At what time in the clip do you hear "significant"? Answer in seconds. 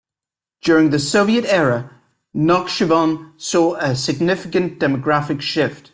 3.95-4.79